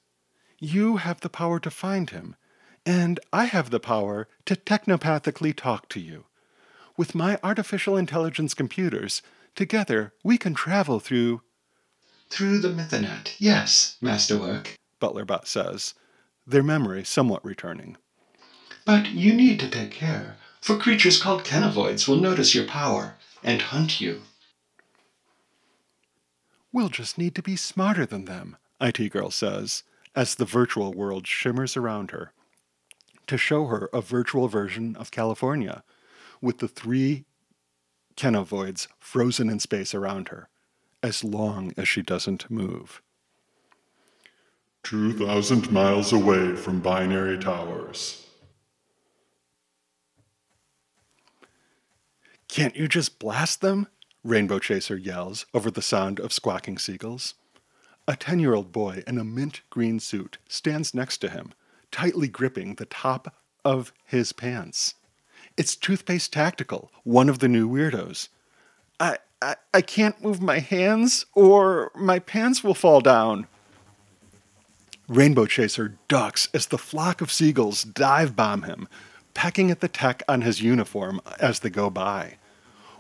You 0.59 0.99
have 0.99 1.21
the 1.21 1.29
power 1.29 1.59
to 1.61 1.71
find 1.71 2.11
him, 2.11 2.37
and 2.87 3.19
I 3.33 3.47
have 3.47 3.71
the 3.71 3.81
power 3.81 4.29
to 4.47 4.55
technopathically 4.55 5.55
talk 5.57 5.89
to 5.91 6.01
you. 6.01 6.27
With 6.97 7.15
my 7.15 7.39
artificial 7.43 7.97
intelligence 7.97 8.55
computers, 8.55 9.23
together 9.55 10.13
we 10.23 10.39
can 10.39 10.55
travel 10.55 11.01
through. 11.01 11.43
Through 12.29 12.59
the 12.61 12.69
Mythonet, 12.69 13.35
yes, 13.39 13.97
Masterwork, 14.01 14.79
ButlerBot 15.01 15.47
says, 15.47 15.95
their 16.47 16.63
memory 16.63 17.05
somewhat 17.05 17.45
returning. 17.45 17.97
But 18.85 19.11
you 19.11 19.33
need 19.33 19.61
to 19.61 19.71
take 19.71 19.93
care, 19.93 20.37
for 20.61 20.77
creatures 20.77 21.21
called 21.23 21.45
Kenovoids 21.45 22.09
will 22.09 22.17
notice 22.17 22.55
your 22.55 22.67
power 22.67 23.15
and 23.43 23.63
hunt 23.63 24.01
you. 24.01 24.23
We'll 26.73 26.89
just 26.89 27.19
need 27.19 27.35
to 27.35 27.43
be 27.43 27.57
smarter 27.57 28.07
than 28.07 28.25
them, 28.25 28.57
IT 28.81 29.11
Girl 29.11 29.31
says, 29.31 29.83
as 30.15 30.35
the 30.35 30.45
virtual 30.45 30.93
world 30.93 31.27
shimmers 31.27 31.77
around 31.77 32.11
her, 32.11 32.33
to 33.27 33.39
show 33.39 33.67
her 33.67 33.89
a 33.93 34.01
virtual 34.01 34.49
version 34.49 34.97
of 34.97 35.11
California, 35.11 35.85
with 36.41 36.59
the 36.59 36.69
three 36.69 37.25
Kenovoids 38.17 38.89
frozen 38.99 39.49
in 39.49 39.61
space 39.61 39.95
around 39.95 40.29
her, 40.29 40.49
as 41.03 41.23
long 41.23 41.73
as 41.77 41.89
she 41.89 42.03
doesn't 42.03 42.51
move. 42.51 43.03
2,000 44.85 45.71
miles 45.71 46.13
away 46.13 46.57
from 46.57 46.81
binary 46.81 47.39
towers. 47.39 48.27
Can't 52.49 52.77
you 52.77 52.89
just 52.89 53.19
blast 53.19 53.61
them? 53.61 53.87
Rainbow 54.25 54.59
Chaser 54.59 54.97
yells 54.97 55.47
over 55.55 55.71
the 55.71 55.83
sound 55.83 56.21
of 56.21 56.33
squawking 56.33 56.79
seagulls. 56.79 57.35
A 58.07 58.17
10 58.17 58.41
year 58.41 58.55
old 58.55 58.73
boy 58.73 59.03
in 59.07 59.19
a 59.19 59.25
mint 59.25 59.63
green 59.71 60.01
suit 60.01 60.39
stands 60.49 60.93
next 60.93 61.19
to 61.19 61.31
him, 61.31 61.53
tightly 61.91 62.29
gripping 62.29 62.75
the 62.75 62.85
top 62.85 63.35
of 63.65 63.93
his 64.05 64.33
pants. 64.33 64.95
It's 65.57 65.77
Toothpaste 65.77 66.33
Tactical, 66.33 66.91
one 67.05 67.29
of 67.29 67.39
the 67.39 67.49
new 67.49 67.69
weirdos. 67.69 68.29
I, 68.99 69.19
I, 69.41 69.57
I 69.73 69.81
can't 69.81 70.23
move 70.23 70.43
my 70.43 70.59
hands 70.59 71.27
or 71.35 71.93
my 71.95 72.19
pants 72.19 72.65
will 72.65 72.75
fall 72.75 73.01
down. 73.01 73.47
Rainbow 75.13 75.45
Chaser 75.45 75.99
ducks 76.09 76.49
as 76.55 76.67
the 76.67 76.79
flock 76.79 77.21
of 77.21 77.31
seagulls 77.31 77.83
dive 77.83 78.35
bomb 78.35 78.63
him, 78.63 78.89
pecking 79.35 79.71
at 79.71 79.81
the 79.81 79.89
tech 79.89 80.23
on 80.27 80.41
his 80.41 80.63
uniform 80.63 81.21
as 81.39 81.61
they 81.61 81.69
go 81.69 81.91
by. 81.91 82.39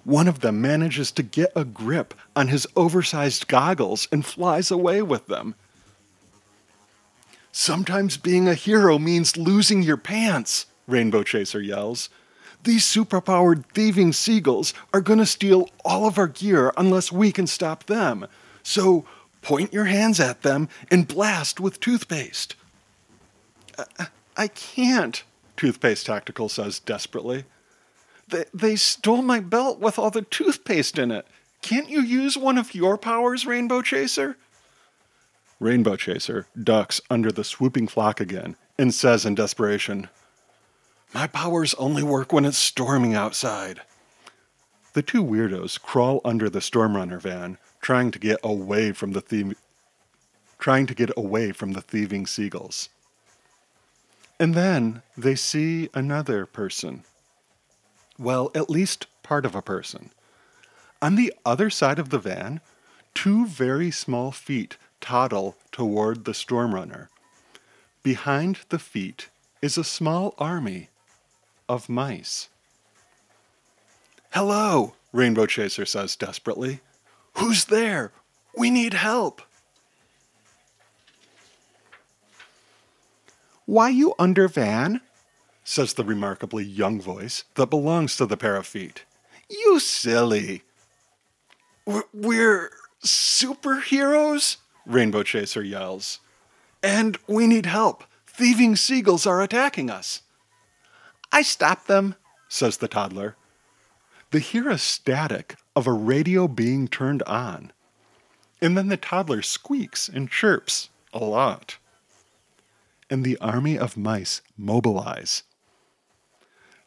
One 0.04 0.28
of 0.28 0.40
them 0.40 0.61
manages 0.61 1.11
to 1.12 1.23
get 1.23 1.52
a 1.57 1.64
grip 1.64 2.12
on 2.37 2.49
his 2.49 2.66
oversized 2.76 3.49
goggles 3.49 4.09
and 4.12 4.26
flies 4.26 4.71
away 4.71 5.00
with 5.00 5.26
them. 5.26 5.54
Sometimes 7.50 8.19
being 8.19 8.47
a 8.47 8.54
hero 8.54 8.99
means 8.99 9.38
losing 9.38 9.83
your 9.83 9.97
pants, 9.97 10.66
Rainbow 10.87 11.23
Chaser 11.23 11.62
yells. 11.62 12.11
These 12.64 12.85
superpowered 12.85 13.64
thieving 13.73 14.12
seagulls 14.12 14.75
are 14.92 15.00
going 15.00 15.19
to 15.19 15.26
steal 15.26 15.71
all 15.83 16.07
of 16.07 16.19
our 16.19 16.28
gear 16.28 16.75
unless 16.76 17.11
we 17.11 17.33
can 17.33 17.47
stop 17.47 17.85
them. 17.85 18.26
So 18.62 19.07
point 19.43 19.73
your 19.73 19.85
hands 19.85 20.21
at 20.21 20.43
them 20.43 20.69
and 20.91 21.07
blast 21.07 21.61
with 21.61 21.81
toothpaste. 21.81 22.55
I, 23.99 24.07
I 24.37 24.49
can't, 24.49 25.23
Toothpaste 25.57 26.07
Tactical 26.07 26.49
says 26.49 26.79
desperately. 26.79 27.45
They, 28.29 28.45
they 28.55 28.77
stole 28.77 29.23
my 29.23 29.41
belt 29.41 29.79
with 29.79 29.99
all 29.99 30.11
the 30.11 30.23
toothpaste 30.23 30.99
in 30.99 31.11
it. 31.11 31.27
Can't 31.61 31.91
you 31.91 32.03
use 32.03 32.37
one 32.37 32.59
of 32.59 32.75
your 32.75 32.97
powers, 32.97 33.47
Rainbow 33.47 33.83
Chaser? 33.83 34.37
Rainbow 35.61 35.97
Chaser 35.97 36.47
ducks 36.61 37.01
under 37.09 37.31
the 37.31 37.45
swooping 37.45 37.87
flock 37.87 38.21
again 38.21 38.57
and 38.79 38.93
says 38.93 39.25
in 39.25 39.35
desperation, 39.35 40.09
My 41.15 41.27
powers 41.27 41.75
only 41.75 42.03
work 42.03 42.33
when 42.33 42.45
it's 42.45 42.59
storming 42.59 43.15
outside. 43.15 43.83
The 44.95 45.03
two 45.03 45.23
weirdos 45.23 45.81
crawl 45.81 46.21
under 46.25 46.51
the 46.51 46.59
Stormrunner 46.59 47.21
van, 47.21 47.59
trying 47.83 48.11
to 48.12 48.19
get 48.19 48.39
away 48.43 48.93
from 48.93 49.12
the 49.12 49.21
thie- 49.21 49.57
trying 50.59 50.87
to 50.87 50.95
get 50.95 51.11
away 51.17 51.53
from 51.53 51.73
the 51.73 51.83
thieving 51.83 52.27
seagulls. 52.27 52.89
And 54.41 54.55
then 54.55 55.03
they 55.17 55.35
see 55.35 55.91
another 55.93 56.47
person. 56.47 57.05
Well, 58.19 58.51
at 58.55 58.71
least 58.71 59.07
part 59.23 59.45
of 59.45 59.55
a 59.55 59.62
person. 59.62 60.11
On 61.03 61.17
the 61.17 61.35
other 61.45 61.69
side 61.69 61.99
of 61.99 62.11
the 62.11 62.19
van, 62.19 62.61
two 63.15 63.47
very 63.47 63.91
small 63.91 64.31
feet 64.31 64.77
toddle 65.01 65.57
toward 65.73 66.25
the 66.25 66.33
Stormrunner. 66.33 67.09
Behind 68.03 68.61
the 68.69 68.79
feet 68.79 69.29
is 69.61 69.77
a 69.77 69.85
small 69.85 70.35
army 70.39 70.91
of 71.69 71.89
mice. 71.89 72.49
Hello, 74.31 74.95
Rainbow 75.12 75.47
Chaser 75.47 75.85
says 75.85 76.17
desperately. 76.17 76.81
Who's 77.35 77.65
there? 77.67 78.12
We 78.57 78.71
need 78.71 78.95
help. 78.95 79.43
Why 83.65 83.89
you 83.89 84.15
under 84.19 84.49
van? 84.49 85.01
says 85.65 85.95
the 85.95 86.05
remarkably 86.05 86.65
young 86.65 87.01
voice 87.01 87.45
that 87.55 87.71
belongs 87.71 88.17
to 88.17 88.27
the 88.27 88.37
pair 88.37 88.57
of 88.57 88.67
feet. 88.67 89.05
You 89.49 89.79
silly. 89.79 90.62
We're 92.12 92.71
superheroes? 93.05 94.59
Rainbow 94.85 95.23
Chaser 95.23 95.62
yells. 95.62 96.21
And 96.83 97.19
we 97.27 97.47
need 97.47 97.67
help. 97.67 98.05
Thieving 98.27 98.77
seagulls 98.77 99.27
are 99.27 99.41
attacking 99.41 99.91
us. 99.91 100.23
I 101.31 101.43
stopped 101.43 101.87
them, 101.87 102.17
says 102.49 102.79
the 102.79 102.89
toddler. 102.89 103.37
They 104.31 104.41
hear 104.41 104.69
a 104.69 104.79
static 104.79 105.57
of 105.75 105.87
a 105.87 105.93
radio 105.93 106.49
being 106.49 106.88
turned 106.88 107.23
on. 107.25 107.73
And 108.61 108.76
then 108.76 108.88
the 108.88 108.97
toddler 108.97 109.43
squeaks 109.43 110.09
and 110.09 110.31
chirps 110.31 110.91
a 111.12 111.25
lot. 111.25 111.79
And 113.11 113.25
the 113.25 113.38
army 113.38 113.79
of 113.79 113.97
mice 113.97 114.41
mobilize. 114.57 115.43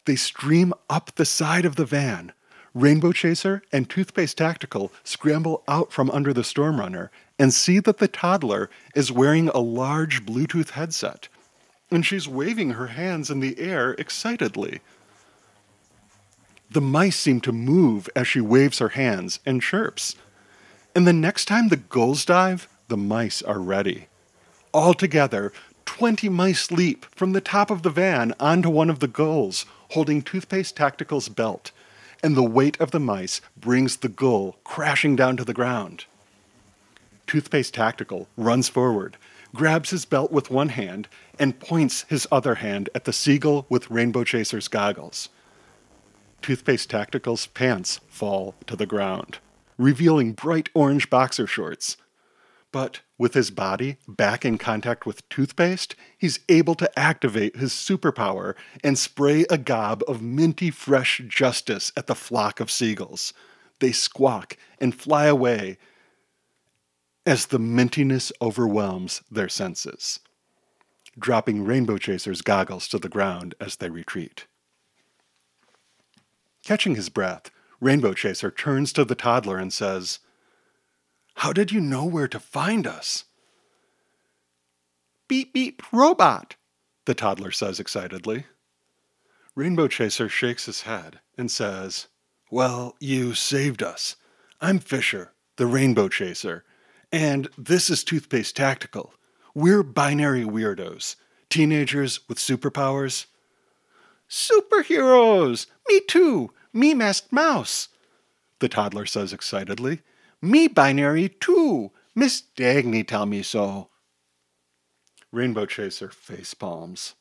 They 0.06 0.16
stream 0.16 0.74
up 0.90 1.12
the 1.16 1.26
side 1.26 1.66
of 1.66 1.76
the 1.76 1.86
van. 1.86 2.32
Rainbow 2.74 3.12
Chaser 3.14 3.64
and 3.72 3.90
Toothpaste 3.90 4.38
Tactical 4.38 4.92
scramble 5.04 5.64
out 5.68 5.94
from 5.94 6.12
under 6.12 6.34
the 6.34 6.42
Stormrunner 6.42 7.10
and 7.40 7.54
see 7.54 7.80
that 7.80 7.98
the 7.98 8.08
toddler 8.08 8.70
is 8.94 9.12
wearing 9.12 9.48
a 9.50 9.60
large 9.60 10.26
Bluetooth 10.26 10.72
headset, 10.72 11.28
and 11.90 12.06
she's 12.06 12.28
waving 12.28 12.72
her 12.72 12.88
hands 12.88 13.30
in 13.30 13.40
the 13.40 13.58
air 13.60 13.92
excitedly. 13.94 14.82
The 16.70 16.82
mice 16.82 17.16
seem 17.16 17.42
to 17.42 17.52
move 17.52 18.10
as 18.16 18.28
she 18.28 18.42
waves 18.42 18.80
her 18.80 18.90
hands 18.90 19.40
and 19.46 19.62
chirps. 19.62 20.16
And 20.96 21.06
the 21.06 21.14
next 21.14 21.46
time 21.46 21.70
the 21.70 21.78
gulls 21.78 22.26
dive, 22.26 22.68
the 22.88 22.98
mice 22.98 23.42
are 23.42 23.60
ready. 23.60 24.08
All 24.74 24.94
together, 24.94 25.54
20 25.86 26.30
mice 26.30 26.72
leap 26.72 27.06
from 27.16 27.32
the 27.32 27.42
top 27.42 27.70
of 27.70 27.84
the 27.84 27.90
van 27.90 28.34
onto 28.40 28.70
one 28.70 28.90
of 28.90 29.00
the 29.00 29.08
gulls, 29.08 29.66
holding 29.92 30.22
Toothpaste 30.22 30.76
Tactical's 30.76 31.30
belt, 31.30 31.72
and 32.24 32.36
the 32.36 32.44
weight 32.44 32.80
of 32.82 32.92
the 32.92 33.00
mice 33.00 33.42
brings 33.56 33.98
the 33.98 34.10
gull 34.10 34.58
crashing 34.64 35.16
down 35.16 35.38
to 35.38 35.46
the 35.46 35.54
ground. 35.54 36.06
Toothpaste 37.28 37.74
Tactical 37.74 38.28
runs 38.36 38.70
forward, 38.70 39.18
grabs 39.54 39.92
his 39.92 40.06
belt 40.06 40.32
with 40.32 40.52
one 40.52 40.70
hand, 40.70 41.08
and 41.40 41.60
points 41.60 42.06
his 42.10 42.28
other 42.32 42.56
hand 42.56 42.90
at 42.96 43.06
the 43.06 43.14
seagull 43.14 43.66
with 43.70 43.90
Rainbow 43.90 44.24
Chaser's 44.24 44.68
goggles. 44.68 45.30
Toothpaste 46.46 46.92
Tactical's 46.92 47.48
pants 47.48 48.00
fall 48.08 48.54
to 48.68 48.76
the 48.76 48.86
ground, 48.86 49.40
revealing 49.80 50.34
bright 50.34 50.70
orange 50.76 51.10
boxer 51.10 51.48
shorts. 51.48 51.98
But 52.72 53.02
with 53.18 53.34
his 53.34 53.50
body 53.50 53.98
back 54.08 54.46
in 54.46 54.60
contact 54.60 55.08
with 55.08 55.28
toothpaste, 55.28 55.96
he's 56.16 56.42
able 56.48 56.76
to 56.76 57.00
activate 57.00 57.56
his 57.56 57.72
superpower 57.72 58.54
and 58.84 58.96
spray 58.96 59.48
a 59.50 59.58
gob 59.58 60.04
of 60.08 60.22
minty 60.22 60.70
fresh 60.70 61.20
justice 61.28 61.92
at 61.98 62.06
the 62.06 62.14
flock 62.14 62.60
of 62.60 62.70
seagulls. 62.70 63.34
They 63.80 63.92
squawk 63.92 64.56
and 64.80 64.94
fly 64.94 65.26
away 65.26 65.80
as 67.26 67.48
the 67.48 67.60
mintiness 67.60 68.32
overwhelms 68.40 69.24
their 69.32 69.50
senses, 69.50 70.20
dropping 71.18 71.66
Rainbow 71.66 71.98
Chaser's 71.98 72.44
goggles 72.44 72.88
to 72.90 73.00
the 73.00 73.10
ground 73.10 73.56
as 73.60 73.78
they 73.78 73.90
retreat. 73.90 74.46
Catching 76.66 76.96
his 76.96 77.10
breath, 77.10 77.52
Rainbow 77.80 78.14
Chaser 78.14 78.50
turns 78.50 78.92
to 78.94 79.06
the 79.06 79.14
toddler 79.14 79.60
and 79.60 79.72
says, 79.72 80.18
How 81.36 81.54
did 81.54 81.72
you 81.72 81.80
know 81.80 82.06
where 82.06 82.28
to 82.28 82.40
find 82.40 82.88
us? 82.88 83.26
Beep 85.28 85.54
beep 85.54 85.84
robot, 85.94 86.56
the 87.06 87.14
toddler 87.14 87.52
says 87.52 87.80
excitedly. 87.80 88.46
Rainbow 89.54 89.88
Chaser 89.88 90.28
shakes 90.28 90.66
his 90.66 90.82
head 90.82 91.20
and 91.38 91.52
says, 91.52 92.08
Well, 92.50 92.96
you 93.00 93.36
saved 93.36 93.84
us. 93.84 94.16
I'm 94.60 94.80
Fisher, 94.80 95.34
the 95.58 95.68
Rainbow 95.68 96.10
Chaser, 96.10 96.64
and 97.12 97.48
this 97.60 97.92
is 97.92 98.04
Toothpaste 98.04 98.56
Tactical. 98.56 99.14
We're 99.54 99.84
binary 99.84 100.46
weirdos, 100.46 101.16
teenagers 101.48 102.28
with 102.28 102.40
superpowers. 102.40 103.28
Superheroes! 104.30 105.68
Me 105.88 106.02
too! 106.08 106.52
Me 106.74 106.94
masked 106.94 107.32
mouse! 107.32 107.90
The 108.60 108.70
toddler 108.70 109.06
says 109.06 109.34
excitedly. 109.34 110.02
Me 110.42 110.68
binary 110.68 111.30
too! 111.30 111.92
Miss 112.16 112.44
Dagny 112.56 113.06
tell 113.06 113.26
me 113.26 113.44
so. 113.44 113.90
Rainbow 115.32 115.66
Chaser 115.66 116.10
face 116.10 116.54
palms. 116.54 117.16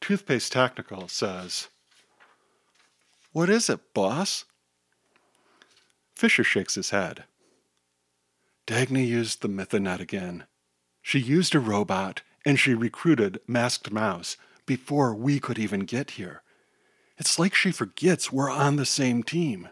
Toothpaste 0.00 0.52
Technical 0.52 1.06
says, 1.08 1.68
What 3.32 3.50
is 3.50 3.68
it, 3.68 3.92
boss? 3.94 4.46
Fisher 6.16 6.44
shakes 6.44 6.76
his 6.76 6.90
head. 6.90 7.24
Dagny 8.66 9.06
used 9.06 9.42
the 9.42 9.48
Mythonet 9.48 10.00
again. 10.00 10.44
She 11.02 11.18
used 11.18 11.54
a 11.54 11.60
robot 11.60 12.22
and 12.44 12.58
she 12.58 12.74
recruited 12.74 13.40
Masked 13.46 13.90
Mouse 13.90 14.36
before 14.66 15.14
we 15.14 15.40
could 15.40 15.58
even 15.58 15.80
get 15.80 16.12
here. 16.12 16.42
It's 17.18 17.38
like 17.38 17.54
she 17.54 17.72
forgets 17.72 18.32
we're 18.32 18.50
on 18.50 18.76
the 18.76 18.86
same 18.86 19.22
team. 19.22 19.68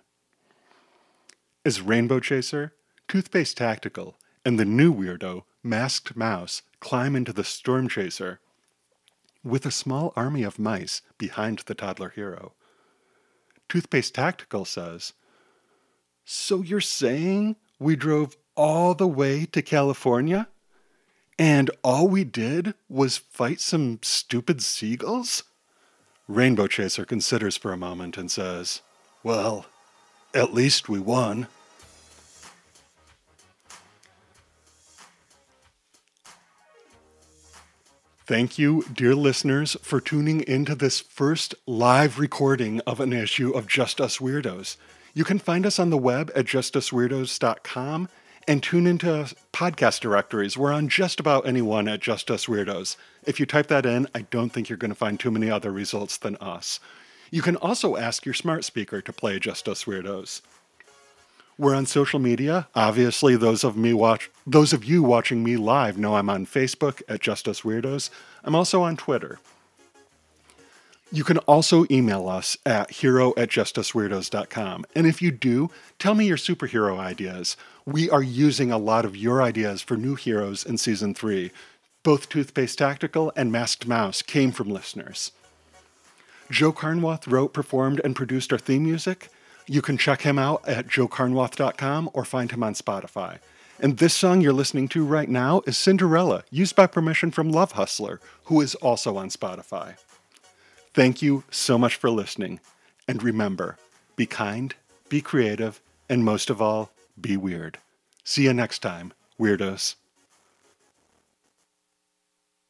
As 1.64 1.80
Rainbow 1.80 2.20
Chaser, 2.20 2.74
Toothpaste 3.08 3.56
Tactical, 3.56 4.16
and 4.44 4.58
the 4.58 4.64
new 4.64 4.94
weirdo, 4.94 5.42
Masked 5.62 6.16
Mouse, 6.16 6.62
climb 6.80 7.14
into 7.14 7.32
the 7.32 7.44
Storm 7.44 7.88
Chaser, 7.88 8.40
with 9.42 9.66
a 9.66 9.70
small 9.70 10.12
army 10.16 10.42
of 10.42 10.58
mice 10.58 11.02
behind 11.18 11.60
the 11.60 11.74
toddler 11.74 12.10
hero. 12.10 12.54
Toothpaste 13.68 14.14
Tactical 14.14 14.64
says, 14.64 15.12
So 16.24 16.62
you're 16.62 16.80
saying 16.80 17.56
we 17.78 17.96
drove 17.96 18.36
all 18.56 18.94
the 18.94 19.08
way 19.08 19.46
to 19.46 19.62
California? 19.62 20.48
And 21.40 21.70
all 21.82 22.06
we 22.06 22.22
did 22.22 22.74
was 22.90 23.16
fight 23.16 23.62
some 23.62 23.98
stupid 24.02 24.60
seagulls? 24.60 25.42
Rainbow 26.28 26.66
Chaser 26.66 27.06
considers 27.06 27.56
for 27.56 27.72
a 27.72 27.78
moment 27.78 28.18
and 28.18 28.30
says, 28.30 28.82
Well, 29.22 29.64
at 30.34 30.52
least 30.52 30.90
we 30.90 30.98
won. 30.98 31.46
Thank 38.26 38.58
you, 38.58 38.84
dear 38.92 39.14
listeners, 39.14 39.78
for 39.80 39.98
tuning 39.98 40.42
into 40.42 40.74
this 40.74 41.00
first 41.00 41.54
live 41.66 42.18
recording 42.18 42.80
of 42.80 43.00
an 43.00 43.14
issue 43.14 43.50
of 43.52 43.66
Just 43.66 43.98
Us 43.98 44.18
Weirdos. 44.18 44.76
You 45.14 45.24
can 45.24 45.38
find 45.38 45.64
us 45.64 45.78
on 45.78 45.88
the 45.88 45.96
web 45.96 46.30
at 46.36 46.44
justusweirdos.com 46.44 48.10
and 48.48 48.62
tune 48.62 48.86
into 48.86 49.34
podcast 49.52 50.00
directories. 50.00 50.56
We're 50.56 50.72
on 50.72 50.88
just 50.88 51.20
about 51.20 51.46
anyone 51.46 51.88
at 51.88 52.00
Just 52.00 52.30
Us 52.30 52.46
Weirdos. 52.46 52.96
If 53.24 53.38
you 53.38 53.46
type 53.46 53.68
that 53.68 53.86
in, 53.86 54.06
I 54.14 54.22
don't 54.22 54.50
think 54.50 54.68
you're 54.68 54.78
going 54.78 54.90
to 54.90 54.94
find 54.94 55.18
too 55.18 55.30
many 55.30 55.50
other 55.50 55.70
results 55.70 56.16
than 56.16 56.36
us. 56.36 56.80
You 57.30 57.42
can 57.42 57.56
also 57.56 57.96
ask 57.96 58.24
your 58.24 58.34
smart 58.34 58.64
speaker 58.64 59.00
to 59.00 59.12
play 59.12 59.38
Just 59.38 59.68
Us 59.68 59.84
Weirdos. 59.84 60.40
We're 61.58 61.74
on 61.74 61.86
social 61.86 62.18
media. 62.18 62.68
Obviously, 62.74 63.36
those 63.36 63.64
of 63.64 63.76
me 63.76 63.92
watch 63.92 64.30
those 64.46 64.72
of 64.72 64.84
you 64.84 65.02
watching 65.02 65.44
me 65.44 65.58
live 65.58 65.98
know 65.98 66.16
I'm 66.16 66.30
on 66.30 66.46
Facebook 66.46 67.02
at 67.06 67.20
Just 67.20 67.46
Us 67.46 67.60
Weirdos. 67.60 68.08
I'm 68.42 68.54
also 68.54 68.82
on 68.82 68.96
Twitter. 68.96 69.38
You 71.12 71.24
can 71.24 71.38
also 71.38 71.86
email 71.90 72.28
us 72.28 72.56
at 72.64 72.92
hero 72.92 73.34
at 73.36 73.48
justusweirdos.com. 73.48 74.84
And 74.94 75.08
if 75.08 75.20
you 75.20 75.32
do, 75.32 75.68
tell 75.98 76.14
me 76.14 76.26
your 76.26 76.36
superhero 76.36 76.98
ideas. 76.98 77.56
We 77.84 78.08
are 78.10 78.22
using 78.22 78.70
a 78.70 78.78
lot 78.78 79.04
of 79.04 79.16
your 79.16 79.42
ideas 79.42 79.82
for 79.82 79.96
new 79.96 80.14
heroes 80.14 80.64
in 80.64 80.78
season 80.78 81.14
three. 81.14 81.50
Both 82.04 82.28
Toothpaste 82.28 82.78
Tactical 82.78 83.32
and 83.34 83.50
Masked 83.50 83.88
Mouse 83.88 84.22
came 84.22 84.52
from 84.52 84.70
listeners. 84.70 85.32
Joe 86.48 86.72
Carnwath 86.72 87.30
wrote, 87.30 87.52
performed, 87.52 88.00
and 88.04 88.14
produced 88.14 88.52
our 88.52 88.58
theme 88.58 88.84
music. 88.84 89.30
You 89.66 89.82
can 89.82 89.98
check 89.98 90.22
him 90.22 90.38
out 90.38 90.66
at 90.68 90.86
joecarnwath.com 90.86 92.10
or 92.12 92.24
find 92.24 92.52
him 92.52 92.62
on 92.62 92.74
Spotify. 92.74 93.38
And 93.80 93.98
this 93.98 94.14
song 94.14 94.40
you're 94.40 94.52
listening 94.52 94.86
to 94.88 95.04
right 95.04 95.28
now 95.28 95.62
is 95.66 95.76
Cinderella, 95.76 96.44
used 96.50 96.76
by 96.76 96.86
permission 96.86 97.32
from 97.32 97.50
Love 97.50 97.72
Hustler, 97.72 98.20
who 98.44 98.60
is 98.60 98.76
also 98.76 99.16
on 99.16 99.28
Spotify. 99.28 99.96
Thank 100.92 101.22
you 101.22 101.44
so 101.50 101.78
much 101.78 101.94
for 101.96 102.10
listening. 102.10 102.60
And 103.06 103.22
remember, 103.22 103.76
be 104.16 104.26
kind, 104.26 104.74
be 105.08 105.20
creative, 105.20 105.80
and 106.08 106.24
most 106.24 106.50
of 106.50 106.60
all, 106.60 106.90
be 107.20 107.36
weird. 107.36 107.78
See 108.24 108.44
you 108.44 108.52
next 108.52 108.80
time, 108.80 109.12
Weirdos. 109.38 109.94